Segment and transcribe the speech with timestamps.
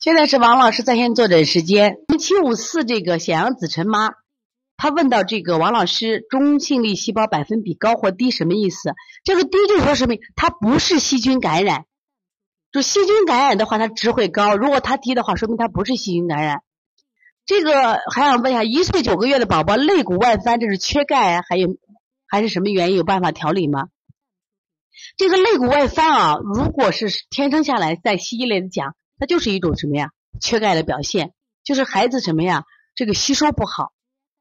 [0.00, 1.98] 现在是王老师在线坐诊时间。
[2.18, 4.14] 七五四这个显阳子晨妈，
[4.78, 8.94] 她问到这个王老师中性粒细胞百分比高或低什么意思？
[9.24, 10.14] 这个低就说什么？
[10.36, 11.84] 它不是细菌感染。
[12.72, 16.62] 就细菌感染的话，它值会高；如果它低的话，说明它不是细菌感染。
[17.44, 21.76] 这个还想问一下，一岁九个月的宝宝肋骨外翻，这是缺钙还有
[22.26, 22.96] 还是什么原因？
[22.96, 23.88] 有办法调理吗？
[25.18, 28.94] 这个肋骨外翻啊，如果是天生下来，在西医来讲。
[29.20, 30.10] 它就是一种什么呀？
[30.40, 32.64] 缺钙的表现，就是孩子什么呀？
[32.94, 33.92] 这个吸收不好，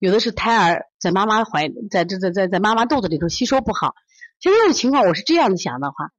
[0.00, 3.94] 有的是胎儿在妈妈怀，在在在在在妈妈肚子里头吸收不好。
[4.40, 6.10] 其实这种情况，我是这样子想的话，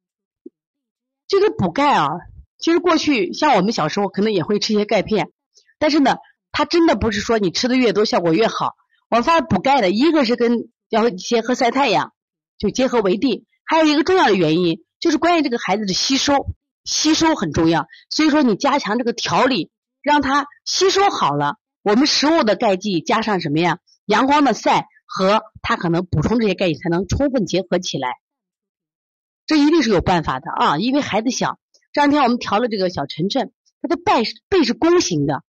[1.28, 2.10] 这个补钙啊，
[2.58, 5.32] 其实过去像我们小时候可能也会吃一些钙片，
[5.78, 6.16] 但是呢，
[6.54, 8.76] 它真的不是说你吃的越多效果越好。
[9.10, 12.14] 我发现补钙的一个是跟要结合晒太阳，
[12.58, 16.56] 就结合为地，还有一个重要的原因就是关于这个孩子的吸收。
[16.86, 23.80] 吸收很重要，所以说你加强这个调理，让它吸收好了，我们食物的钙剂加上什么呀？
[24.06, 28.10] 阳光的晒和它可能补充这些钙剂才能充分结合起来，
[29.48, 30.78] 这一定是有办法的啊！
[30.78, 31.58] 因为孩子小，
[31.92, 35.44] 这两天我们调了这个小晨晨，他的背背是弓形的，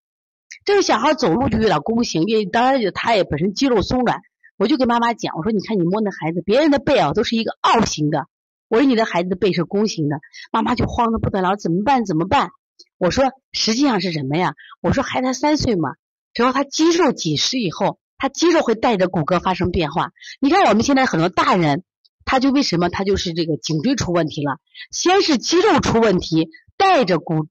[0.64, 4.22] 这个小孩走路就有点弓形，也当然他也本身肌肉松软，
[4.56, 8.26] 我就跟妈妈讲，我说你看你摸那孩子，别人的背啊都是一个凹形的。
[8.68, 12.04] 我说你的孩子的背是弓形的，妈妈就慌得不得了，怎么办？
[12.04, 12.50] 怎么办？
[12.98, 14.54] 我说实际上是什么呀？
[14.80, 15.90] 我说孩子三岁嘛，
[16.34, 20.10] 只要他肌肉紧实以后，他肌肉会带着骨骼发生变化。
[20.40, 21.84] 你看我们现在很多大人，
[22.24, 24.58] 他就为什么他就是这个颈椎出问题了？
[24.90, 27.46] 先是肌肉出问题，带着骨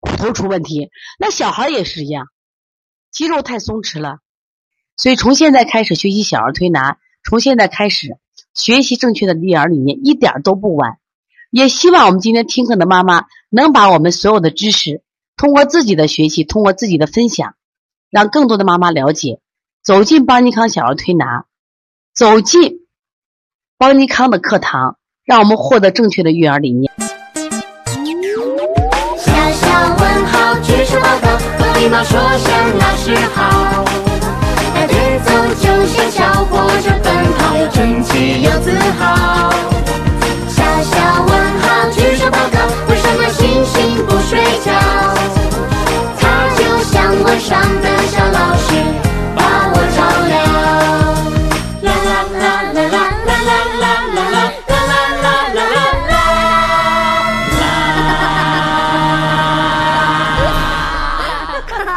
[0.00, 0.90] 骨头出问题。
[1.18, 2.26] 那小孩也是一样，
[3.10, 4.18] 肌肉太松弛了，
[4.96, 8.18] 所以从现在开始学习小儿推拿，从现在开始。
[8.56, 10.96] 学习正确的育儿理念一点都不晚，
[11.50, 15.02] 也希望我们今天听课的妈妈能把我们所有的知识
[15.36, 17.54] 通过自己的学习，通过自己的分享，
[18.10, 19.40] 让更多的妈妈了解，
[19.84, 21.44] 走进邦尼康小儿推拿，
[22.14, 22.86] 走进
[23.76, 26.90] 邦尼康的课堂，让我们获得正确的育儿理念。
[29.18, 33.84] 小小问号，举手报告，和礼貌说声老师好。
[34.74, 37.95] 大节奏就像小火车奔跑，有争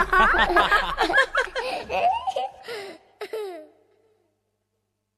[0.05, 1.38] 哈哈哈哈哈